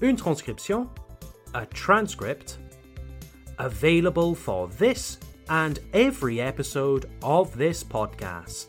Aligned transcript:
une 0.00 0.16
transcription, 0.16 0.88
a 1.54 1.66
transcript, 1.66 2.58
available 3.58 4.34
for 4.34 4.68
this 4.68 5.18
and 5.48 5.80
every 5.92 6.40
episode 6.40 7.10
of 7.22 7.56
this 7.56 7.84
podcast. 7.84 8.66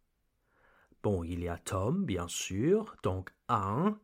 Bon, 1.03 1.25
il 1.25 1.41
y 1.41 1.48
a 1.48 1.59
Tom, 1.64 2.05
bien 2.05 2.29
sûr, 2.29 2.95
donc 3.03 3.33
un. 3.48 3.98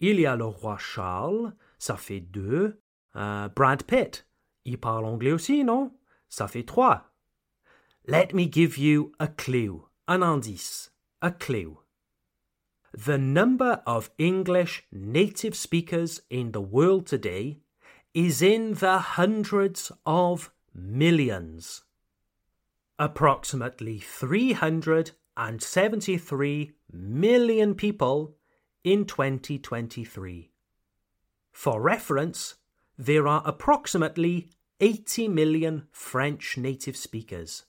Il 0.00 0.18
y 0.18 0.26
a 0.26 0.36
le 0.36 0.46
roi 0.46 0.78
Charles, 0.78 1.52
ça 1.78 1.96
fait 1.96 2.20
deux. 2.20 2.80
Uh, 3.14 3.48
Brad 3.54 3.84
Pitt, 3.84 4.26
il 4.64 4.78
parle 4.78 5.04
anglais 5.04 5.32
aussi, 5.32 5.64
non? 5.64 5.92
Ça 6.28 6.48
fait 6.48 6.64
trois. 6.64 7.12
Let 8.06 8.32
me 8.32 8.50
give 8.50 8.78
you 8.78 9.12
a 9.18 9.28
clue, 9.28 9.82
un 10.08 10.22
indice 10.22 10.90
a 11.20 11.30
clue. 11.30 11.78
The 12.92 13.18
number 13.18 13.82
of 13.86 14.10
English 14.18 14.84
native 14.90 15.54
speakers 15.54 16.20
in 16.30 16.50
the 16.52 16.60
world 16.60 17.06
today 17.06 17.60
is 18.14 18.42
in 18.42 18.74
the 18.74 18.98
hundreds 19.16 19.92
of 20.04 20.52
millions. 20.74 21.84
Approximately 22.98 24.00
373 24.00 26.72
million 26.92 27.74
people 27.74 28.34
in 28.84 29.04
2023. 29.04 30.50
For 31.52 31.80
reference, 31.80 32.56
there 32.96 33.26
are 33.26 33.42
approximately 33.44 34.48
80 34.80 35.28
million 35.28 35.86
French 35.90 36.56
native 36.56 36.96
speakers. 36.96 37.64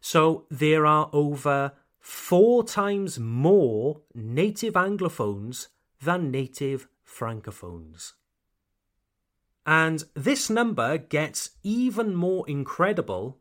So 0.00 0.46
there 0.50 0.86
are 0.86 1.10
over 1.12 1.72
four 1.98 2.64
times 2.64 3.18
more 3.18 4.00
native 4.14 4.74
Anglophones 4.74 5.68
than 6.00 6.30
native 6.30 6.88
Francophones. 7.06 8.12
And 9.66 10.04
this 10.14 10.48
number 10.48 10.96
gets 10.96 11.50
even 11.62 12.14
more 12.14 12.48
incredible 12.48 13.38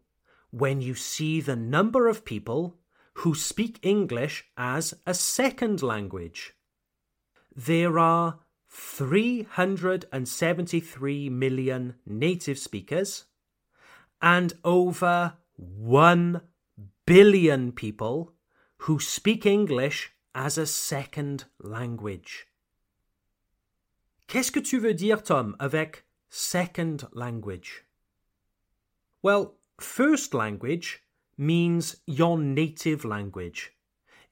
when 0.51 0.81
you 0.81 0.95
see 0.95 1.39
the 1.39 1.55
number 1.55 2.07
of 2.07 2.25
people 2.25 2.77
who 3.13 3.33
speak 3.33 3.79
English 3.81 4.45
as 4.57 4.93
a 5.05 5.13
second 5.13 5.81
language. 5.81 6.53
There 7.57 7.97
are 7.97 8.39
373 8.69 11.29
million 11.29 11.95
native 12.05 12.59
speakers 12.59 13.25
and 14.21 14.53
over 14.63 15.33
1 15.55 16.41
billion 17.07 17.71
people 17.71 18.35
who 18.81 18.99
speak 18.99 19.47
English 19.47 20.11
as 20.35 20.59
a 20.59 20.67
second 20.67 21.45
language. 21.59 22.45
Qu'est-ce 24.27 24.51
que 24.51 24.61
tu 24.61 24.79
veux 24.79 24.93
dire, 24.93 25.23
Tom, 25.23 25.55
avec 25.59 26.05
second 26.29 27.07
language? 27.11 27.85
Well, 29.23 29.55
first 29.79 30.35
language 30.35 31.01
means 31.39 31.95
your 32.05 32.37
native 32.37 33.03
language. 33.03 33.71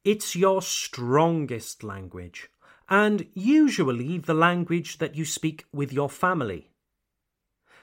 It's 0.04 0.36
your 0.36 0.62
strongest 0.62 1.84
language, 1.84 2.52
and 2.90 3.28
usually 3.34 4.18
the 4.18 4.34
language 4.34 4.98
that 5.00 5.16
you 5.16 5.26
speak 5.26 5.66
with 5.74 5.92
your 5.92 6.10
family. 6.10 6.70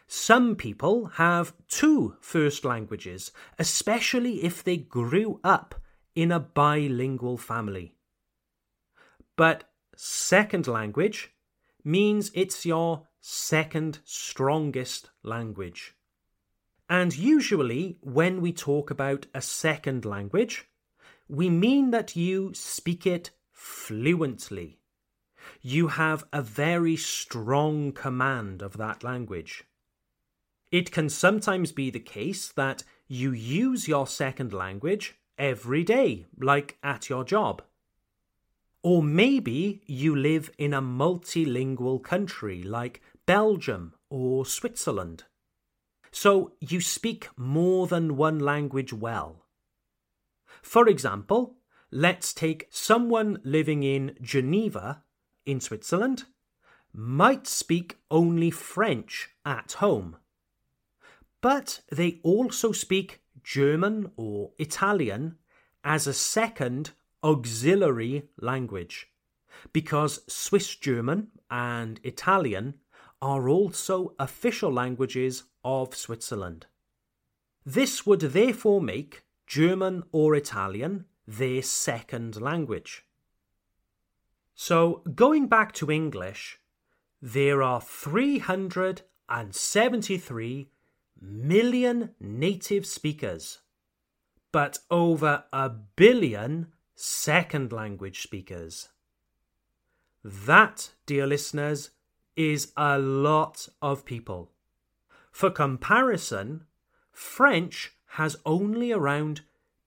Some 0.06 0.56
people 0.56 1.06
have 1.16 1.54
two 1.68 2.16
first 2.20 2.64
languages, 2.64 3.32
especially 3.58 4.44
if 4.44 4.62
they 4.62 4.76
grew 4.76 5.40
up 5.42 5.74
in 6.14 6.30
a 6.30 6.40
bilingual 6.40 7.38
family. 7.38 7.94
But 9.36 9.64
second 9.96 10.66
language 10.66 11.32
means 11.82 12.30
it's 12.34 12.66
your 12.66 13.08
second 13.20 14.00
strongest 14.04 15.10
language. 15.22 15.94
And 16.88 17.16
usually, 17.16 17.96
when 18.02 18.42
we 18.42 18.52
talk 18.52 18.90
about 18.90 19.26
a 19.34 19.40
second 19.40 20.04
language, 20.04 20.68
we 21.28 21.48
mean 21.48 21.90
that 21.92 22.14
you 22.16 22.52
speak 22.52 23.06
it 23.06 23.30
fluently. 23.50 24.81
You 25.60 25.88
have 25.88 26.24
a 26.32 26.42
very 26.42 26.96
strong 26.96 27.92
command 27.92 28.62
of 28.62 28.76
that 28.76 29.02
language. 29.02 29.64
It 30.70 30.90
can 30.90 31.08
sometimes 31.08 31.72
be 31.72 31.90
the 31.90 32.00
case 32.00 32.48
that 32.52 32.84
you 33.06 33.32
use 33.32 33.88
your 33.88 34.06
second 34.06 34.52
language 34.52 35.16
every 35.36 35.84
day, 35.84 36.26
like 36.38 36.78
at 36.82 37.10
your 37.10 37.24
job. 37.24 37.62
Or 38.82 39.02
maybe 39.02 39.82
you 39.86 40.16
live 40.16 40.50
in 40.58 40.72
a 40.72 40.82
multilingual 40.82 42.02
country 42.02 42.62
like 42.62 43.00
Belgium 43.26 43.94
or 44.10 44.44
Switzerland. 44.44 45.24
So 46.10 46.52
you 46.60 46.80
speak 46.80 47.28
more 47.36 47.86
than 47.86 48.16
one 48.16 48.38
language 48.38 48.92
well. 48.92 49.46
For 50.62 50.88
example, 50.88 51.56
let's 51.90 52.32
take 52.32 52.68
someone 52.70 53.40
living 53.44 53.82
in 53.82 54.16
Geneva, 54.20 55.04
in 55.46 55.60
Switzerland, 55.60 56.24
might 56.92 57.46
speak 57.46 57.98
only 58.10 58.50
French 58.50 59.30
at 59.44 59.72
home. 59.72 60.16
But 61.40 61.80
they 61.90 62.20
also 62.22 62.72
speak 62.72 63.20
German 63.42 64.12
or 64.16 64.50
Italian 64.58 65.36
as 65.82 66.06
a 66.06 66.14
second 66.14 66.90
auxiliary 67.24 68.28
language, 68.40 69.08
because 69.72 70.20
Swiss 70.28 70.76
German 70.76 71.28
and 71.50 72.00
Italian 72.04 72.74
are 73.20 73.48
also 73.48 74.14
official 74.18 74.72
languages 74.72 75.44
of 75.64 75.94
Switzerland. 75.94 76.66
This 77.64 78.04
would 78.04 78.20
therefore 78.20 78.80
make 78.80 79.22
German 79.46 80.02
or 80.12 80.34
Italian 80.34 81.04
their 81.26 81.62
second 81.62 82.40
language. 82.40 83.04
So, 84.54 85.02
going 85.14 85.48
back 85.48 85.72
to 85.74 85.90
English, 85.90 86.58
there 87.20 87.62
are 87.62 87.80
373 87.80 90.68
million 91.20 92.10
native 92.20 92.84
speakers, 92.84 93.60
but 94.50 94.80
over 94.90 95.44
a 95.52 95.68
billion 95.70 96.72
second 96.94 97.72
language 97.72 98.22
speakers. 98.22 98.88
That, 100.24 100.90
dear 101.06 101.26
listeners, 101.26 101.90
is 102.36 102.72
a 102.76 102.98
lot 102.98 103.68
of 103.80 104.04
people. 104.04 104.50
For 105.30 105.48
comparison, 105.50 106.66
French 107.12 107.92
has 108.10 108.36
only 108.44 108.92
around 108.92 109.40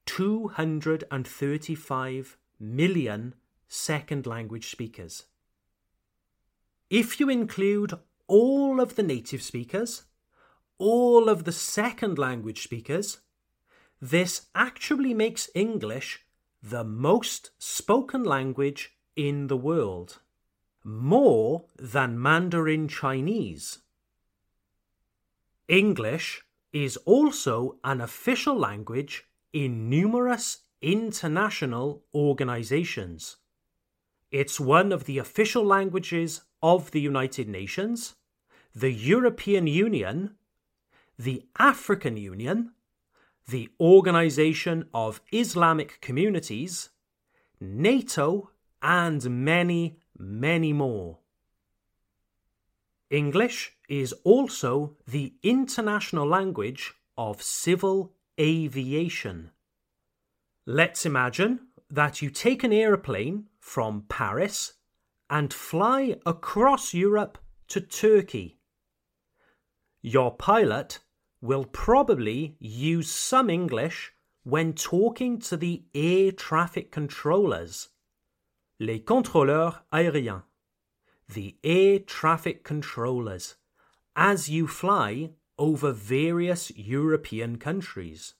235 0.06 2.38
million 2.60 3.36
second 3.76 4.26
language 4.26 4.70
speakers. 4.70 5.26
If 6.90 7.20
you 7.20 7.30
include 7.30 7.94
all 8.28 8.80
of 8.80 8.96
the 8.96 9.04
native 9.04 9.42
speakers, 9.42 10.04
all 10.78 11.30
of 11.30 11.44
the 11.44 11.52
second 11.52 12.18
language 12.18 12.64
speakers, 12.64 13.20
this 14.02 14.48
actually 14.56 15.14
makes 15.14 15.50
English 15.54 16.26
the 16.62 16.84
most 16.84 17.52
spoken 17.60 18.24
language 18.24 18.94
in 19.16 19.48
the 19.48 19.58
world, 19.58 20.20
more 20.84 21.66
than 21.78 22.22
Mandarin 22.22 22.88
Chinese. 22.88 23.80
English 25.68 26.44
is 26.72 26.98
also 26.98 27.78
an 27.84 28.02
official 28.02 28.58
language 28.58 29.26
in 29.54 29.90
numerous 29.90 30.60
international 30.82 32.04
organizations. 32.14 33.38
It's 34.42 34.60
one 34.60 34.92
of 34.92 35.06
the 35.06 35.18
official 35.18 35.64
languages 35.64 36.42
of 36.62 36.92
the 36.92 37.00
United 37.00 37.48
Nations, 37.48 38.16
the 38.76 38.92
European 38.92 39.66
Union, 39.66 40.36
the 41.18 41.46
African 41.58 42.18
Union, 42.18 42.74
the 43.48 43.70
Organization 43.80 44.90
of 44.94 45.22
Islamic 45.32 46.02
Communities, 46.02 46.90
NATO, 47.62 48.50
and 48.82 49.46
many, 49.46 50.00
many 50.18 50.74
more. 50.74 51.20
English 53.10 53.78
is 53.88 54.12
also 54.26 54.98
the 55.08 55.36
international 55.44 56.28
language 56.28 56.94
of 57.18 57.42
civil 57.42 58.12
aviation. 58.38 59.52
Let's 60.66 61.06
imagine 61.06 61.68
that 61.90 62.22
you 62.22 62.30
take 62.30 62.66
an 62.66 62.74
aeroplane 62.74 63.46
from 63.66 64.06
Paris 64.08 64.74
and 65.28 65.52
fly 65.52 66.16
across 66.24 66.94
Europe 66.94 67.40
to 67.68 67.82
Turkey. 67.82 68.60
Your 70.04 70.36
pilot 70.36 71.00
will 71.42 71.66
probably 71.66 72.58
use 72.60 73.10
some 73.12 73.50
English 73.50 74.14
when 74.44 74.74
talking 74.74 75.40
to 75.40 75.58
the 75.58 75.84
air 75.96 76.32
traffic 76.32 76.92
controllers, 76.92 77.90
les 78.80 79.00
contrôleurs 79.00 79.82
aériens, 79.92 80.44
the 81.28 81.58
air 81.64 81.98
traffic 81.98 82.64
controllers, 82.64 83.56
as 84.16 84.48
you 84.48 84.68
fly 84.68 85.32
over 85.58 85.92
various 85.92 86.72
European 86.78 87.58
countries. 87.58 88.36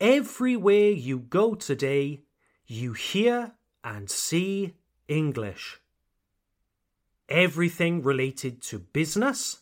Everywhere 0.00 0.90
you 0.90 1.18
go 1.18 1.56
today, 1.56 2.22
you 2.68 2.92
hear 2.92 3.55
and 3.86 4.10
see 4.10 4.74
English. 5.08 5.80
Everything 7.28 8.02
related 8.02 8.60
to 8.62 8.78
business, 8.78 9.60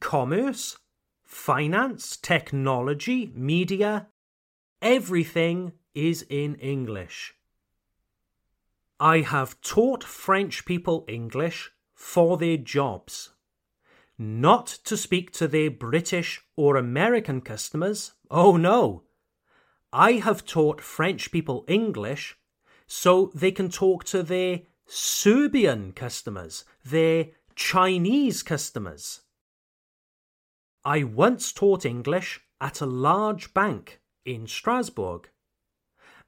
commerce, 0.00 0.78
finance, 1.22 2.16
technology, 2.16 3.30
media, 3.34 4.08
everything 4.82 5.72
is 5.94 6.26
in 6.28 6.54
English. 6.56 7.34
I 8.98 9.20
have 9.20 9.60
taught 9.60 10.02
French 10.02 10.64
people 10.64 11.04
English 11.06 11.70
for 11.94 12.36
their 12.36 12.56
jobs 12.56 13.30
not 14.20 14.66
to 14.66 14.98
speak 14.98 15.30
to 15.32 15.48
their 15.48 15.70
British 15.70 16.42
or 16.54 16.76
American 16.76 17.40
customers. 17.40 18.12
Oh 18.30 18.58
no! 18.58 19.04
I 19.94 20.12
have 20.12 20.44
taught 20.44 20.82
French 20.82 21.32
people 21.32 21.64
English 21.66 22.36
so 22.92 23.30
they 23.32 23.52
can 23.52 23.68
talk 23.68 24.02
to 24.02 24.20
their 24.20 24.62
Serbian 24.84 25.92
customers, 25.92 26.64
their 26.84 27.28
Chinese 27.54 28.42
customers. 28.42 29.20
I 30.84 31.04
once 31.04 31.52
taught 31.52 31.84
English 31.86 32.40
at 32.60 32.80
a 32.80 32.86
large 32.86 33.54
bank 33.54 34.00
in 34.24 34.48
Strasbourg, 34.48 35.30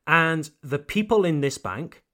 and 0.06 0.52
the 0.62 0.78
people 0.78 1.24
in 1.24 1.40
this 1.40 1.58
bank 1.58 2.04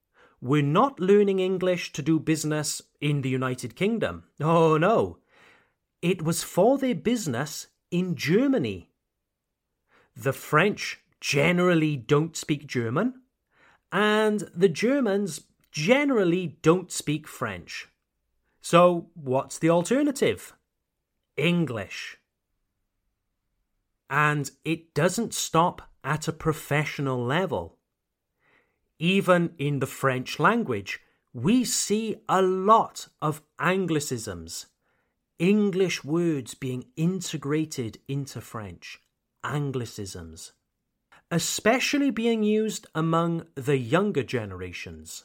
were 0.40 0.62
not 0.62 0.98
learning 0.98 1.40
English 1.40 1.92
to 1.92 2.00
do 2.00 2.18
business 2.18 2.80
in 3.02 3.20
the 3.20 3.28
United 3.28 3.76
Kingdom. 3.76 4.24
Oh 4.40 4.78
no, 4.78 5.18
it 6.00 6.22
was 6.22 6.42
for 6.42 6.78
their 6.78 6.94
business 6.94 7.66
in 7.90 8.16
Germany. 8.16 8.88
The 10.16 10.32
French 10.32 11.00
generally 11.20 11.96
don't 11.96 12.34
speak 12.34 12.66
German, 12.66 13.20
and 13.92 14.40
the 14.54 14.68
Germans 14.68 15.42
generally 15.70 16.58
don't 16.62 16.90
speak 16.90 17.26
French. 17.26 17.88
So, 18.60 19.10
what's 19.14 19.58
the 19.58 19.70
alternative? 19.70 20.52
English. 21.36 22.18
And 24.10 24.50
it 24.64 24.94
doesn't 24.94 25.34
stop 25.34 25.82
at 26.02 26.28
a 26.28 26.32
professional 26.32 27.22
level. 27.22 27.78
Even 28.98 29.54
in 29.58 29.78
the 29.78 29.86
French 29.86 30.38
language, 30.38 31.00
we 31.32 31.64
see 31.64 32.16
a 32.28 32.42
lot 32.42 33.08
of 33.22 33.42
Anglicisms 33.60 34.66
English 35.38 36.02
words 36.02 36.54
being 36.54 36.84
integrated 36.96 37.98
into 38.08 38.40
French, 38.40 39.00
Anglicisms, 39.44 40.50
especially 41.30 42.10
being 42.10 42.42
used 42.42 42.86
among 42.94 43.46
the 43.54 43.76
younger 43.76 44.22
generations. 44.22 45.24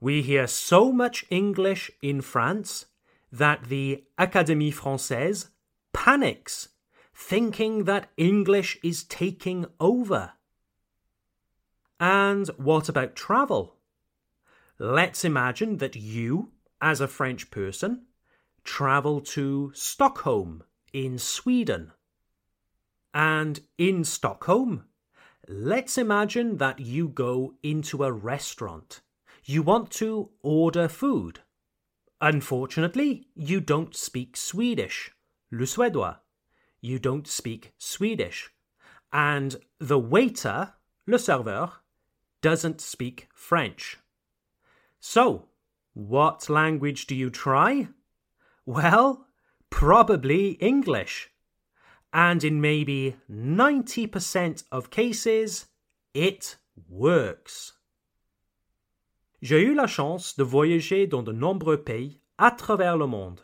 We 0.00 0.22
hear 0.22 0.46
so 0.46 0.92
much 0.92 1.24
English 1.30 1.90
in 2.02 2.20
France 2.20 2.86
that 3.32 3.64
the 3.64 4.04
Académie 4.18 4.74
Française 4.74 5.48
panics, 5.92 6.68
thinking 7.14 7.84
that 7.84 8.10
English 8.16 8.78
is 8.82 9.04
taking 9.04 9.66
over. 9.80 10.32
And 11.98 12.48
what 12.56 12.88
about 12.88 13.16
travel? 13.16 13.76
Let's 14.78 15.24
imagine 15.24 15.78
that 15.78 15.96
you, 15.96 16.52
as 16.80 17.00
a 17.00 17.08
French 17.08 17.50
person, 17.50 18.06
travel 18.64 19.22
to 19.22 19.72
Stockholm 19.74 20.62
in 20.92 21.18
Sweden. 21.18 21.92
And 23.16 23.60
in 23.78 24.04
Stockholm, 24.04 24.84
let's 25.48 25.96
imagine 25.96 26.58
that 26.58 26.80
you 26.80 27.08
go 27.08 27.54
into 27.62 28.04
a 28.04 28.12
restaurant. 28.12 29.00
You 29.42 29.62
want 29.62 29.90
to 29.92 30.28
order 30.42 30.86
food. 30.86 31.40
Unfortunately, 32.20 33.28
you 33.34 33.62
don't 33.62 33.96
speak 33.96 34.36
Swedish, 34.36 35.12
le 35.50 35.64
suédois. 35.64 36.18
You 36.82 36.98
don't 36.98 37.26
speak 37.26 37.72
Swedish. 37.78 38.50
And 39.10 39.56
the 39.78 39.98
waiter, 39.98 40.74
le 41.06 41.18
serveur, 41.18 41.72
doesn't 42.42 42.82
speak 42.82 43.28
French. 43.32 43.96
So, 45.00 45.46
what 45.94 46.50
language 46.50 47.06
do 47.06 47.14
you 47.14 47.30
try? 47.30 47.88
Well, 48.66 49.26
probably 49.70 50.50
English. 50.60 51.30
And 52.18 52.42
in 52.44 52.62
maybe 52.62 53.14
90% 53.30 54.64
of 54.70 54.88
cases, 54.88 55.66
it 56.14 56.58
works. 56.88 57.78
J'ai 59.42 59.60
eu 59.60 59.74
la 59.74 59.86
chance 59.86 60.34
de 60.34 60.42
voyager 60.42 61.06
dans 61.06 61.22
de 61.22 61.32
nombreux 61.32 61.82
pays 61.82 62.22
à 62.38 62.50
travers 62.52 62.96
le 62.96 63.06
monde. 63.06 63.42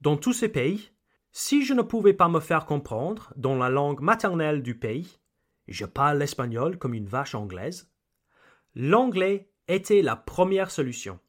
Dans 0.00 0.16
tous 0.16 0.32
ces 0.32 0.48
pays, 0.48 0.90
si 1.30 1.64
je 1.64 1.72
ne 1.72 1.82
pouvais 1.82 2.14
pas 2.14 2.28
me 2.28 2.40
faire 2.40 2.66
comprendre 2.66 3.32
dans 3.36 3.54
la 3.54 3.68
langue 3.68 4.00
maternelle 4.00 4.64
du 4.64 4.76
pays, 4.76 5.20
je 5.68 5.84
parle 5.84 6.18
l'espagnol 6.18 6.78
comme 6.78 6.94
une 6.94 7.06
vache 7.06 7.36
anglaise, 7.36 7.92
l'anglais 8.74 9.52
était 9.68 10.02
la 10.02 10.16
première 10.16 10.72
solution 10.72 11.20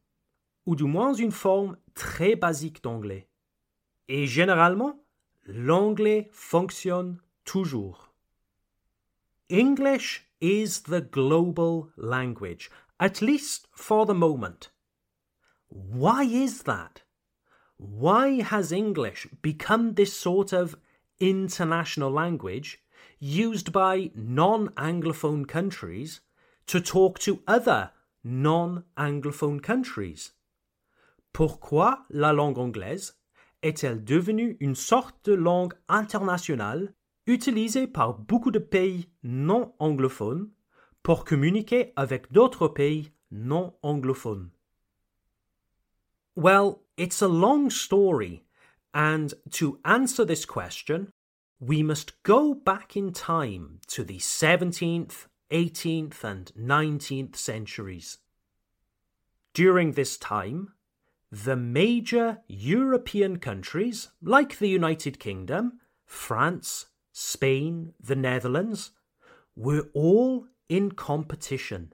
ou 0.66 0.76
du 0.76 0.86
moins 0.86 1.14
une 1.14 1.32
forme 1.32 1.78
très 1.94 2.36
basique 2.36 2.82
d'anglais. 2.82 3.30
Et 4.08 4.26
généralement, 4.26 5.00
l'anglais 5.50 6.30
fonctionne 6.32 7.20
toujours. 7.44 8.14
English 9.50 10.26
is 10.40 10.82
the 10.84 11.02
global 11.02 11.90
language, 11.98 12.70
at 13.00 13.22
least 13.22 13.68
for 13.74 14.06
the 14.06 14.14
moment. 14.14 14.70
Why 15.68 16.24
is 16.24 16.64
that? 16.64 17.04
why 17.80 18.42
has 18.42 18.74
English 18.74 19.26
become 19.42 19.94
this 19.94 20.14
sort 20.14 20.52
of 20.52 20.76
international 21.20 22.12
language 22.12 22.80
used 23.20 23.72
by 23.72 24.12
non 24.14 24.68
Anglophone 24.70 25.48
countries 25.48 26.20
to 26.68 26.82
talk 26.82 27.20
to 27.20 27.42
other 27.48 27.92
non 28.22 28.84
Anglophone 28.98 29.64
countries? 29.64 30.32
Pourquoi 31.34 31.96
la 32.10 32.32
langue 32.32 32.60
anglaise 32.60 33.14
est-elle 33.64 34.04
devenue 34.04 34.58
une 34.60 34.76
sorte 34.76 35.26
de 35.26 35.34
langue 35.34 35.74
internationale 35.88 36.94
utilisée 37.28 37.88
par 37.88 38.18
beaucoup 38.18 38.52
de 38.52 38.60
pays 38.60 39.10
non 39.24 39.74
anglophones 39.80 40.50
pour 41.04 41.26
communiquer 41.26 41.94
avec 41.96 42.32
d'autres 42.32 42.68
pays 42.68 43.12
non 43.32 43.74
anglophones? 43.84 44.50
Well, 46.36 46.82
it's 46.98 47.22
a 47.22 47.28
long 47.28 47.70
story, 47.70 48.44
and 48.94 49.34
to 49.52 49.80
answer 49.84 50.26
this 50.26 50.46
question, 50.46 51.12
we 51.60 51.84
must 51.84 52.24
go 52.24 52.54
back 52.54 52.96
in 52.96 53.12
time 53.12 53.80
to 53.88 54.04
the 54.04 54.20
17th, 54.20 55.28
18th, 55.52 56.24
and 56.24 56.52
19th 56.58 57.36
centuries. 57.36 58.20
During 59.54 59.94
this 59.94 60.18
time, 60.18 60.70
the 61.32 61.56
major 61.56 62.40
European 62.48 63.38
countries, 63.38 64.10
like 64.22 64.58
the 64.58 64.70
United 64.70 65.20
Kingdom, 65.20 65.80
France, 66.06 66.88
Spain, 67.12 67.94
the 68.00 68.16
Netherlands, 68.16 68.92
were 69.56 69.90
all 69.94 70.48
in 70.68 70.92
competition. 70.92 71.94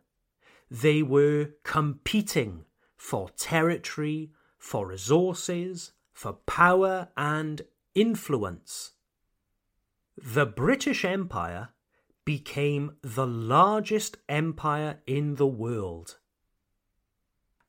They 0.72 1.04
were 1.04 1.50
competing 1.64 2.66
for 2.96 3.30
territory, 3.30 4.32
for 4.58 4.88
resources, 4.88 5.92
for 6.14 6.34
power 6.34 7.10
and 7.18 7.62
influence. 7.94 8.92
The 10.18 10.46
British 10.46 11.04
Empire 11.04 11.70
became 12.24 12.96
the 13.02 13.28
largest 13.28 14.18
empire 14.30 15.02
in 15.06 15.36
the 15.36 15.48
world. 15.48 16.18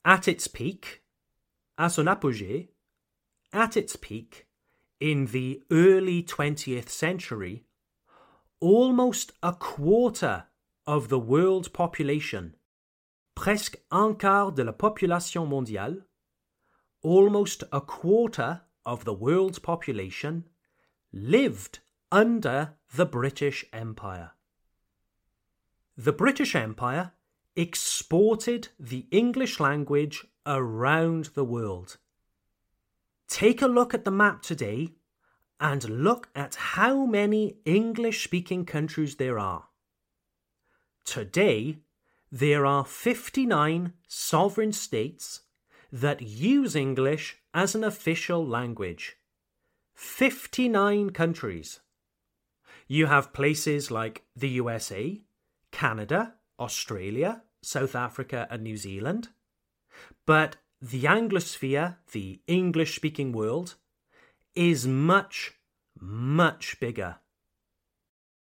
At 0.05 0.27
its 0.27 0.47
peak, 0.47 1.01
à 1.77 1.89
son 1.89 2.05
apogée, 2.05 2.69
at 3.53 3.77
its 3.77 3.95
peak, 3.95 4.47
in 4.99 5.25
the 5.27 5.63
early 5.71 6.23
20th 6.23 6.89
century, 6.89 7.65
almost 8.59 9.31
a 9.43 9.53
quarter 9.53 10.45
of 10.85 11.09
the 11.09 11.19
world 11.19 11.71
population, 11.73 12.55
presque 13.35 13.77
un 13.91 14.15
quart 14.15 14.55
de 14.55 14.63
la 14.63 14.71
population 14.71 15.45
mondiale, 15.45 16.05
almost 17.03 17.63
a 17.71 17.81
quarter 17.81 18.61
of 18.85 19.05
the 19.05 19.13
world's 19.13 19.59
population, 19.59 20.45
lived 21.13 21.79
under 22.11 22.73
the 22.95 23.05
British 23.05 23.65
Empire. 23.71 24.31
The 25.95 26.13
British 26.13 26.55
Empire 26.55 27.11
exported 27.55 28.69
the 28.79 29.07
English 29.11 29.59
language 29.59 30.25
around 30.47 31.25
the 31.35 31.43
world. 31.43 31.97
Take 33.27 33.61
a 33.61 33.67
look 33.67 33.93
at 33.93 34.05
the 34.05 34.11
map 34.11 34.41
today 34.41 34.93
and 35.59 35.89
look 35.89 36.29
at 36.35 36.55
how 36.55 37.05
many 37.05 37.57
English 37.65 38.23
speaking 38.23 38.65
countries 38.65 39.15
there 39.15 39.37
are. 39.37 39.65
Today, 41.03 41.79
there 42.31 42.65
are 42.65 42.85
59 42.85 43.93
sovereign 44.07 44.71
states 44.71 45.41
that 45.91 46.21
use 46.21 46.75
English 46.75 47.37
as 47.53 47.75
an 47.75 47.83
official 47.83 48.45
language. 48.45 49.17
59 49.95 51.09
countries. 51.09 51.79
You 52.87 53.07
have 53.07 53.33
places 53.33 53.89
like 53.89 54.23
the 54.35 54.49
USA, 54.49 55.21
Canada, 55.71 56.35
Australia, 56.59 57.43
South 57.61 57.95
Africa, 57.95 58.47
and 58.49 58.63
New 58.63 58.77
Zealand. 58.77 59.29
But 60.25 60.57
the 60.81 61.03
Anglosphere, 61.03 61.97
the 62.11 62.41
English 62.47 62.95
speaking 62.95 63.31
world, 63.31 63.75
is 64.55 64.87
much, 64.87 65.53
much 65.99 66.79
bigger. 66.79 67.17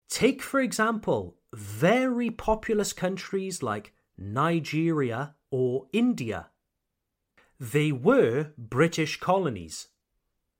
Take, 0.09 0.41
for 0.41 0.59
example, 0.59 1.37
very 1.53 2.29
populous 2.29 2.93
countries 2.93 3.61
like 3.61 3.93
Nigeria 4.17 5.35
or 5.51 5.87
India. 5.91 6.49
They 7.59 7.91
were 7.91 8.51
British 8.57 9.19
colonies, 9.19 9.87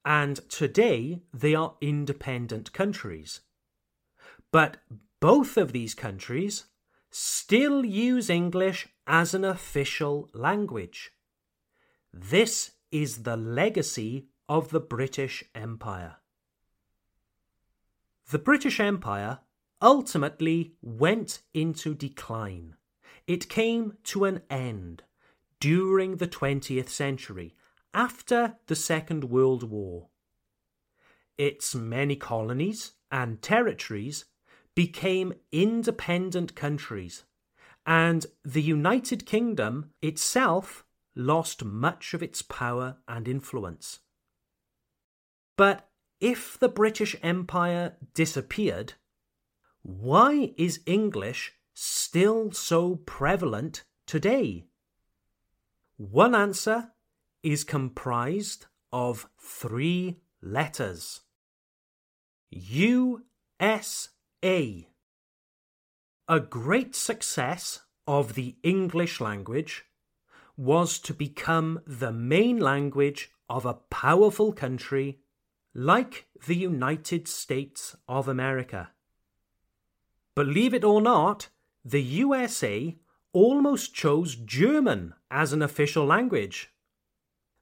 and 0.04 0.38
today 0.50 1.22
they 1.34 1.56
are 1.56 1.76
independent 1.82 2.74
countries. 2.74 3.42
But 4.52 4.78
both 5.20 5.58
of 5.58 5.74
these 5.74 5.94
countries 5.94 6.66
still 7.20 7.84
use 7.84 8.30
English 8.30 8.88
as 9.08 9.34
an 9.34 9.44
official 9.44 10.30
language. 10.34 11.10
This 12.14 12.74
is 12.92 13.24
the 13.24 13.36
legacy 13.36 14.28
of 14.48 14.70
the 14.70 14.80
British 14.80 15.44
Empire. 15.56 16.18
The 18.30 18.38
British 18.38 18.80
Empire 18.80 19.40
ultimately 19.82 20.76
went 20.84 21.42
into 21.56 21.96
decline. 21.96 22.76
It 23.26 23.50
came 23.50 23.98
to 24.04 24.26
an 24.26 24.44
end 24.48 25.02
during 25.60 26.18
the 26.18 26.28
20th 26.28 26.90
century, 26.90 27.56
after 27.96 28.58
the 28.68 28.76
Second 28.76 29.24
World 29.24 29.64
War. 29.64 30.10
Its 31.36 31.74
many 31.74 32.16
colonies 32.16 32.92
and 33.12 33.42
territories 33.42 34.26
became 34.78 35.34
independent 35.52 36.54
countries, 36.54 37.24
and 37.84 38.28
the 38.46 38.62
United 38.62 39.26
Kingdom 39.26 39.90
itself 40.04 40.86
lost 41.16 41.66
much 41.66 42.14
of 42.14 42.22
its 42.22 42.44
power 42.44 42.98
and 43.08 43.28
influence. 43.28 44.02
But 45.56 45.90
if 46.20 46.60
the 46.60 46.70
British 46.70 47.16
Empire 47.24 47.98
disappeared, 48.14 48.94
why 49.82 50.54
is 50.58 50.82
English 50.86 51.54
still 51.74 52.52
so 52.52 52.98
prevalent 52.98 53.84
today? 54.06 54.68
One 55.96 56.36
answer 56.36 56.92
is 57.42 57.64
comprised 57.64 58.68
of 58.92 59.28
three 59.40 60.20
letters 60.40 61.22
U 62.52 63.24
S 63.60 64.10
a. 64.44 64.88
A 66.28 66.40
great 66.40 66.96
success 66.96 67.82
of 68.06 68.36
the 68.36 68.56
English 68.62 69.20
language 69.20 69.86
was 70.56 71.00
to 71.00 71.14
become 71.14 71.82
the 71.88 72.12
main 72.12 72.60
language 72.60 73.32
of 73.50 73.66
a 73.66 73.74
powerful 73.74 74.54
country 74.54 75.20
like 75.74 76.28
the 76.46 76.56
United 76.56 77.28
States 77.28 77.96
of 78.08 78.28
America. 78.28 78.92
Believe 80.36 80.74
it 80.74 80.84
or 80.84 81.02
not, 81.02 81.50
the 81.84 82.02
USA 82.02 82.96
almost 83.34 83.94
chose 83.94 84.36
German 84.36 85.14
as 85.32 85.54
an 85.54 85.62
official 85.62 86.06
language. 86.06 86.72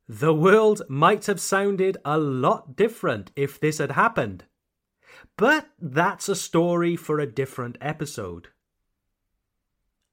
The 0.08 0.34
world 0.34 0.82
might 0.88 1.25
have 1.25 1.39
sounded 1.39 1.98
a 2.03 2.17
lot 2.17 2.75
different 2.75 3.32
if 3.36 3.60
this 3.60 3.77
had 3.77 3.91
happened. 3.91 4.46
But 5.38 5.69
that's 5.79 6.29
a 6.29 6.36
story 6.36 6.95
for 6.95 7.19
a 7.19 7.31
different 7.31 7.77
episode. 7.81 8.50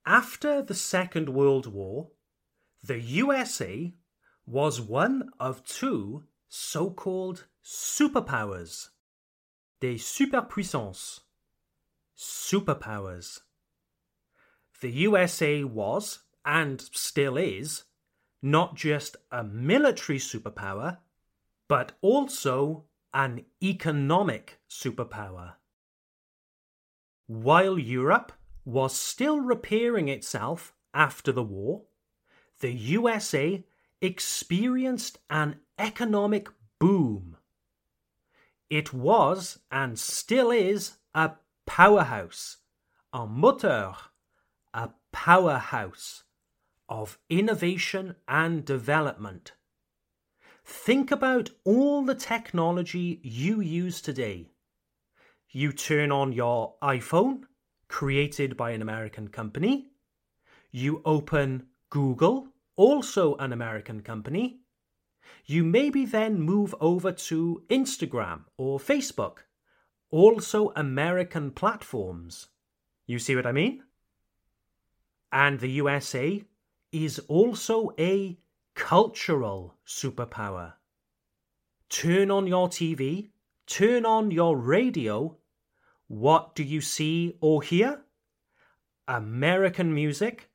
After 0.04 0.62
the 0.62 0.74
Second 0.74 1.28
World 1.28 1.66
War, 1.66 2.10
the 2.82 3.00
USA 3.00 3.94
was 4.46 4.80
one 4.80 5.30
of 5.38 5.64
two 5.64 6.24
so 6.48 6.90
called 6.90 7.46
superpowers. 7.64 8.88
Des 9.80 9.94
superpuissances. 9.94 11.20
Superpowers. 12.16 13.40
The 14.80 14.90
USA 14.90 15.62
was, 15.62 16.20
and 16.44 16.80
still 16.80 17.36
is, 17.36 17.84
not 18.42 18.74
just 18.74 19.16
a 19.30 19.44
military 19.44 20.18
superpower, 20.18 20.98
but 21.68 21.92
also 22.02 22.84
an 23.14 23.44
economic 23.62 24.58
superpower. 24.70 25.54
While 27.26 27.78
Europe 27.78 28.32
was 28.64 28.94
still 28.94 29.40
repairing 29.40 30.08
itself 30.08 30.72
after 30.94 31.32
the 31.32 31.42
war, 31.42 31.82
the 32.60 32.72
USA 32.72 33.64
experienced 34.00 35.18
an 35.30 35.60
economic 35.78 36.48
boom. 36.78 37.36
It 38.70 38.92
was 38.92 39.58
and 39.70 39.98
still 39.98 40.50
is 40.50 40.96
a 41.14 41.32
powerhouse, 41.66 42.58
a 43.12 43.26
moteur, 43.26 43.94
a 44.72 44.90
powerhouse 45.12 46.24
of 46.88 47.18
innovation 47.28 48.16
and 48.26 48.64
development. 48.64 49.52
Think 50.64 51.10
about 51.10 51.50
all 51.64 52.04
the 52.04 52.14
technology 52.14 53.20
you 53.22 53.60
use 53.60 54.00
today. 54.00 54.50
You 55.50 55.72
turn 55.72 56.10
on 56.10 56.32
your 56.32 56.76
iPhone, 56.82 57.42
created 57.88 58.56
by 58.56 58.70
an 58.70 58.82
American 58.82 59.28
company. 59.28 59.88
You 60.70 61.02
open 61.04 61.66
Google, 61.90 62.48
also 62.76 63.36
an 63.36 63.52
American 63.52 64.00
company. 64.00 64.60
You 65.44 65.64
maybe 65.64 66.06
then 66.06 66.40
move 66.40 66.74
over 66.80 67.12
to 67.12 67.62
Instagram 67.68 68.44
or 68.56 68.78
Facebook, 68.78 69.38
also 70.10 70.72
American 70.74 71.50
platforms. 71.50 72.48
You 73.06 73.18
see 73.18 73.36
what 73.36 73.46
I 73.46 73.52
mean? 73.52 73.82
And 75.30 75.60
the 75.60 75.70
USA 75.70 76.42
is 76.92 77.18
also 77.28 77.90
a 77.98 78.38
cultural 78.74 79.76
superpower. 79.86 80.74
Turn 81.88 82.30
on 82.30 82.46
your 82.46 82.68
TV, 82.68 83.30
turn 83.66 84.06
on 84.06 84.30
your 84.30 84.56
radio. 84.56 85.36
What 86.08 86.54
do 86.54 86.62
you 86.62 86.80
see 86.80 87.36
or 87.40 87.62
hear? 87.62 88.02
American 89.08 89.94
music, 89.94 90.50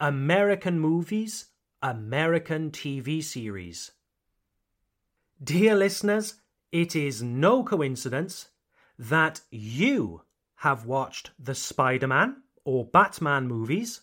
American 0.00 0.80
movies, 0.80 1.46
American 1.82 2.70
TV 2.70 3.22
series. 3.22 3.92
Dear 5.42 5.74
listeners, 5.74 6.34
it 6.70 6.94
is 6.94 7.22
no 7.22 7.64
coincidence 7.64 8.48
that 8.98 9.40
you 9.50 10.22
have 10.56 10.86
watched 10.86 11.30
the 11.38 11.54
Spider 11.54 12.06
Man 12.06 12.42
or 12.64 12.84
Batman 12.84 13.48
movies, 13.48 14.02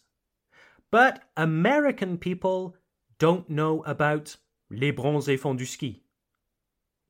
but 0.92 1.24
American 1.38 2.18
people 2.18 2.76
don't 3.20 3.50
know 3.50 3.84
about 3.84 4.38
Les 4.72 4.92
Bronzés 4.92 5.38
font 5.38 5.58
du 5.58 5.66
ski. 5.66 6.04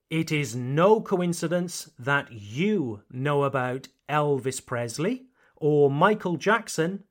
It 0.09 0.31
is 0.31 0.55
no 0.55 1.01
coincidence 1.01 1.91
that 1.99 2.31
you 2.31 3.03
know 3.11 3.43
about 3.43 3.89
Elvis 4.09 4.65
Presley 4.65 5.27
or 5.55 5.91
Michael 5.91 6.35
Jackson, 6.35 7.03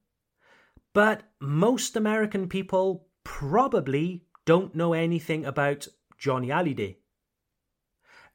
but 0.93 1.23
most 1.40 1.95
American 1.95 2.49
people 2.49 3.07
probably 3.23 4.25
don't 4.45 4.75
know 4.75 4.95
anything 4.95 5.45
about 5.45 5.87
Johnny 6.19 6.49
Hallyday. 6.49 6.97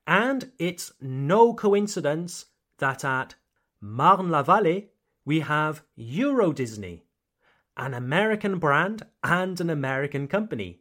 And 0.08 0.51
it's 0.60 0.93
no 1.01 1.53
coincidence 1.53 2.46
that 2.77 3.03
at 3.03 3.36
Marne-la-Vallée 3.82 4.88
we 5.25 5.41
have 5.41 5.84
Euro 5.96 6.53
Disney 6.53 7.03
an 7.77 7.93
American 7.93 8.59
brand 8.59 9.05
and 9.23 9.59
an 9.59 9.69
American 9.69 10.27
company. 10.27 10.79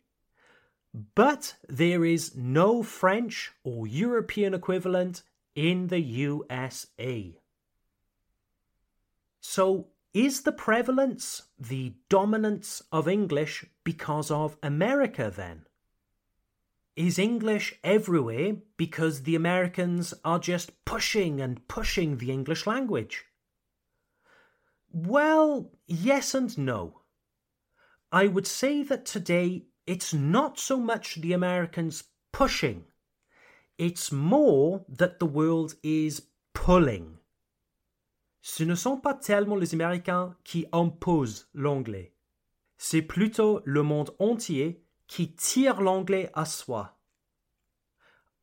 But 1.14 1.54
there 1.68 2.04
is 2.04 2.36
no 2.36 2.82
French 2.82 3.52
or 3.64 3.86
European 3.86 4.52
equivalent 4.52 5.22
in 5.54 5.88
the 5.88 6.00
USA. 6.00 7.34
So, 9.40 9.88
is 10.12 10.42
the 10.42 10.52
prevalence, 10.52 11.42
the 11.58 11.94
dominance 12.10 12.82
of 12.92 13.08
English 13.08 13.64
because 13.82 14.30
of 14.30 14.58
America 14.62 15.32
then? 15.34 15.64
Is 16.94 17.18
English 17.18 17.74
everywhere 17.82 18.56
because 18.76 19.22
the 19.22 19.34
Americans 19.34 20.12
are 20.22 20.38
just 20.38 20.84
pushing 20.84 21.40
and 21.40 21.66
pushing 21.66 22.18
the 22.18 22.30
English 22.30 22.66
language? 22.66 23.24
Well, 24.92 25.70
yes 25.86 26.34
and 26.34 26.56
no. 26.58 27.00
I 28.12 28.26
would 28.26 28.46
say 28.46 28.82
that 28.82 29.06
today 29.06 29.64
it's 29.86 30.12
not 30.12 30.58
so 30.58 30.76
much 30.76 31.16
the 31.16 31.32
Americans 31.32 32.04
pushing, 32.30 32.84
it's 33.78 34.12
more 34.12 34.84
that 34.88 35.18
the 35.18 35.26
world 35.26 35.76
is 35.82 36.22
pulling. 36.52 37.18
Ce 38.42 38.64
ne 38.64 38.74
sont 38.74 39.00
pas 39.00 39.14
tellement 39.14 39.56
les 39.56 39.72
Américains 39.72 40.36
qui 40.44 40.66
imposent 40.72 41.46
l'anglais, 41.54 42.12
c'est 42.76 43.02
plutôt 43.02 43.62
le 43.64 43.82
monde 43.82 44.14
entier 44.18 44.84
qui 45.06 45.34
tire 45.34 45.80
l'anglais 45.80 46.30
à 46.34 46.44
soi. 46.44 46.98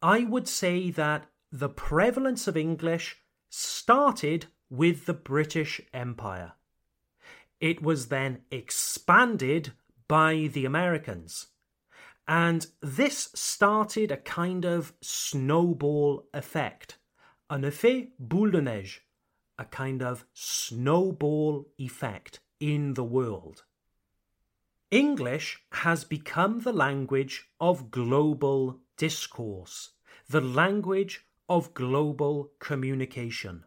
I 0.02 0.24
would 0.24 0.48
say 0.48 0.90
that 0.92 1.28
the 1.52 1.70
prevalence 1.70 2.48
of 2.48 2.58
English 2.58 3.18
started 3.50 4.48
with 4.70 5.06
the 5.06 5.14
British 5.14 5.82
Empire. 5.94 6.54
It 7.60 7.82
was 7.82 8.08
then 8.08 8.42
expanded 8.52 9.74
by 10.08 10.50
the 10.54 10.66
Americans. 10.66 11.48
And 12.28 12.68
this 12.82 13.32
started 13.34 14.12
a 14.12 14.18
kind 14.18 14.66
of 14.66 14.94
snowball 15.02 16.28
effect, 16.34 16.98
an 17.50 17.66
effet 17.66 18.12
boule 18.20 18.52
de 18.52 18.62
neige, 18.62 19.00
a 19.58 19.66
kind 19.66 20.02
of 20.04 20.26
snowball 20.34 21.68
effect 21.78 22.40
in 22.60 22.94
the 22.94 23.04
world. 23.04 23.64
English 24.92 25.64
has 25.72 26.04
become 26.04 26.62
the 26.62 26.74
language 26.74 27.50
of 27.60 27.92
global 27.92 28.80
discourse, 28.98 29.92
the 30.30 30.42
language 30.42 31.26
of 31.48 31.74
global 31.74 32.52
communication 32.60 33.66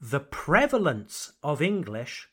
the 0.00 0.20
prevalence 0.20 1.32
of 1.42 1.62
English 1.62 2.28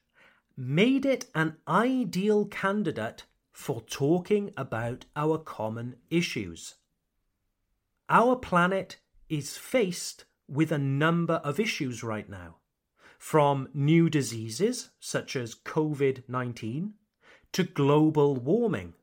made 0.58 1.06
it 1.06 1.26
an 1.34 1.56
ideal 1.68 2.46
candidate 2.46 3.24
for 3.54 3.82
talking 3.82 4.52
about 4.58 5.06
our 5.16 5.38
common 5.38 5.96
issues. 6.10 6.76
Our 8.10 8.36
planet 8.36 8.98
is 9.30 9.58
faced 9.58 10.26
with 10.48 10.72
a 10.72 10.78
number 10.78 11.36
of 11.36 11.60
issues 11.60 12.04
right 12.04 12.30
now, 12.30 12.58
from 13.18 13.70
new 13.74 14.10
diseases 14.10 14.90
such 15.00 15.36
as 15.36 15.56
COVID 15.56 16.24
19 16.28 16.94
to 17.54 17.64
global 17.64 18.36
warming. 18.36 18.94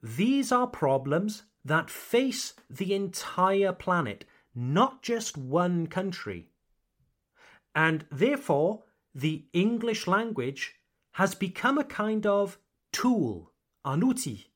These 0.00 0.52
are 0.52 0.68
problems 0.68 1.42
that 1.64 1.90
face 1.90 2.54
the 2.70 2.94
entire 2.94 3.72
planet, 3.72 4.24
not 4.54 5.02
just 5.02 5.36
one 5.36 5.88
country 5.88 6.50
and 7.78 8.04
therefore 8.10 8.82
the 9.14 9.44
English 9.52 10.08
language 10.08 10.74
has 11.12 11.36
become 11.36 11.78
a 11.78 11.84
kind 11.84 12.26
of 12.26 12.58
tool, 12.90 13.52
an 13.84 14.00
outil, 14.02 14.46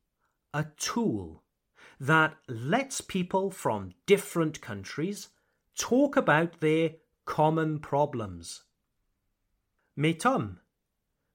a 0.53 0.65
tool 0.77 1.45
that 2.01 2.37
lets 2.49 3.01
people 3.01 3.49
from 3.49 3.93
different 4.07 4.61
countries 4.61 5.29
talk 5.79 6.17
about 6.17 6.59
their 6.59 6.91
common 7.25 7.79
problems. 7.79 8.65
Mais 9.95 10.15
Tom, 10.15 10.59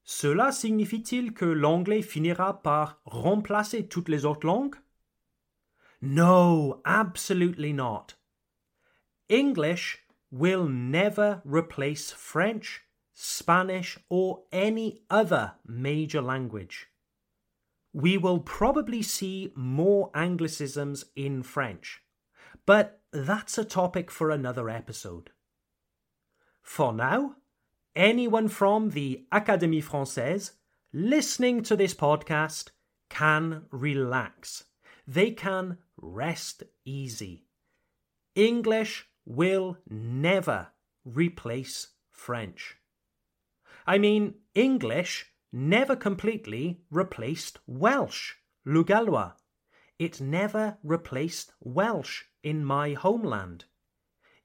cela 0.04 0.52
signifie-t-il 0.52 1.34
que 1.34 1.46
l'anglais 1.46 2.02
finira 2.02 2.62
par 2.62 3.00
remplacer 3.06 3.88
toutes 3.88 4.10
les 4.10 4.26
autres 4.26 4.46
langues? 4.46 4.78
No, 6.02 6.82
absolutely 6.84 7.72
not. 7.72 8.16
English 9.30 10.07
will 10.32 10.68
never 10.68 11.42
replace 11.46 12.12
French, 12.12 12.82
Spanish, 13.14 13.98
or 14.10 14.44
any 14.52 15.02
other 15.10 15.54
major 15.66 16.22
language. 16.22 16.88
We 17.94 18.18
will 18.18 18.40
probably 18.40 19.02
see 19.02 19.52
more 19.56 20.12
Anglicisms 20.12 21.06
in 21.16 21.44
French, 21.44 22.02
but 22.66 23.02
that's 23.12 23.58
a 23.58 23.66
topic 23.66 24.12
for 24.12 24.30
another 24.30 24.70
episode. 24.70 25.32
For 26.62 26.94
now, 26.94 27.38
anyone 27.96 28.50
from 28.50 28.92
the 28.92 29.26
Académie 29.32 29.84
Française 29.84 30.52
listening 30.94 31.64
to 31.64 31.76
this 31.76 31.94
podcast 31.94 32.70
can 33.10 33.64
relax. 33.72 34.66
They 35.08 35.32
can 35.32 35.78
rest 35.96 36.64
easy. 36.86 37.46
English 38.36 39.08
will 39.28 39.78
never 39.90 40.70
replace 41.04 41.90
French. 42.10 42.78
I 43.86 43.98
mean, 43.98 44.36
English 44.56 45.34
never 45.52 45.96
completely 45.96 46.82
replaced 46.90 47.60
Welsh, 47.68 48.36
le 48.66 48.84
gallois. 48.86 49.34
It 50.00 50.22
never 50.22 50.78
replaced 50.82 51.54
Welsh 51.60 52.24
in 52.42 52.64
my 52.64 52.94
homeland, 52.94 53.66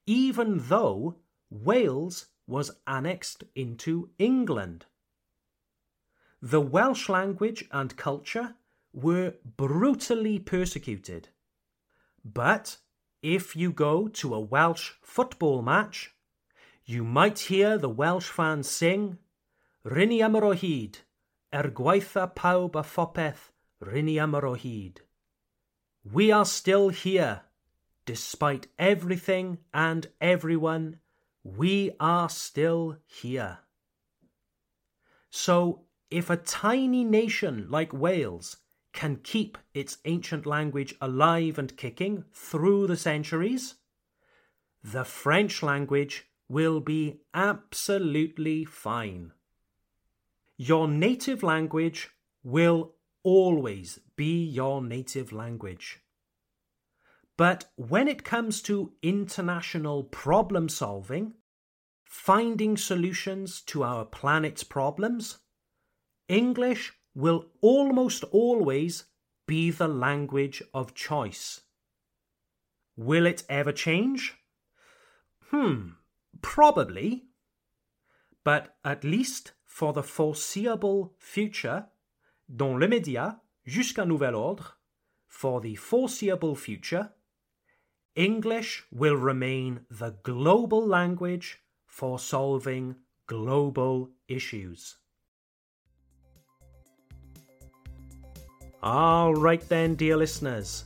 even 0.05 0.59
though 0.67 1.19
Wales 1.49 2.27
was 2.45 2.71
annexed 2.85 3.45
into 3.55 4.09
England. 4.19 4.85
The 6.41 6.61
Welsh 6.61 7.07
language 7.07 7.63
and 7.71 7.95
culture 7.95 8.55
were 8.91 9.35
brutally 9.45 10.39
persecuted. 10.39 11.29
But 12.25 12.77
if 13.23 13.55
you 13.55 13.71
go 13.71 14.07
to 14.09 14.35
a 14.35 14.39
Welsh 14.39 14.91
football 15.01 15.63
match, 15.63 16.13
you 16.85 17.03
might 17.03 17.39
hear 17.39 17.77
the 17.77 17.89
Welsh 17.89 18.29
fans 18.29 18.69
sing 18.69 19.17
Rini 19.85 20.21
am 20.21 20.35
yr 20.35 20.45
o 20.45 20.53
hyd, 20.53 20.97
er 21.53 21.71
gwaitha 21.71 22.35
pawb 22.35 22.75
a 22.75 23.33
rini 23.83 24.17
we 26.03 26.31
are 26.31 26.45
still 26.45 26.89
here. 26.89 27.41
Despite 28.05 28.67
everything 28.77 29.59
and 29.73 30.07
everyone, 30.19 30.99
we 31.43 31.91
are 31.99 32.29
still 32.29 32.97
here. 33.05 33.59
So, 35.29 35.85
if 36.11 36.29
a 36.29 36.37
tiny 36.37 37.03
nation 37.03 37.67
like 37.69 37.93
Wales 37.93 38.57
can 38.93 39.17
keep 39.17 39.57
its 39.73 39.97
ancient 40.05 40.45
language 40.45 40.95
alive 41.01 41.57
and 41.57 41.75
kicking 41.75 42.23
through 42.31 42.87
the 42.87 42.95
centuries, 42.95 43.75
the 44.83 45.03
French 45.03 45.63
language 45.63 46.25
will 46.47 46.79
be 46.79 47.21
absolutely 47.33 48.63
fine. 48.63 49.31
Your 50.57 50.87
native 50.87 51.41
language 51.41 52.09
will 52.43 52.93
always 53.23 53.99
be 54.15 54.43
your 54.45 54.81
native 54.81 55.31
language. 55.31 55.99
But 57.35 57.71
when 57.75 58.07
it 58.07 58.23
comes 58.23 58.61
to 58.63 58.93
international 59.01 60.03
problem 60.03 60.69
solving, 60.69 61.33
finding 62.05 62.77
solutions 62.77 63.61
to 63.61 63.83
our 63.83 64.05
planet's 64.05 64.63
problems, 64.63 65.39
English 66.27 66.93
will 67.15 67.45
almost 67.61 68.23
always 68.31 69.05
be 69.47 69.69
the 69.71 69.87
language 69.87 70.63
of 70.73 70.93
choice. 70.93 71.61
Will 72.95 73.25
it 73.25 73.43
ever 73.49 73.71
change? 73.71 74.35
Hmm, 75.49 75.89
probably. 76.41 77.25
But 78.43 78.75
at 78.83 79.03
least 79.03 79.53
for 79.65 79.93
the 79.93 80.03
foreseeable 80.03 81.13
future, 81.17 81.87
dans 82.47 82.77
l'immédiat, 82.77 83.39
jusqu'à 83.65 84.05
nouvel 84.05 84.35
ordre, 84.35 84.77
for 85.27 85.61
the 85.61 85.75
foreseeable 85.75 86.55
future, 86.55 87.11
English 88.15 88.83
will 88.91 89.15
remain 89.15 89.85
the 89.89 90.11
global 90.23 90.85
language 90.85 91.59
for 91.85 92.19
solving 92.19 92.95
global 93.25 94.11
issues. 94.27 94.97
All 98.83 99.33
right, 99.33 99.61
then, 99.69 99.95
dear 99.95 100.17
listeners. 100.17 100.83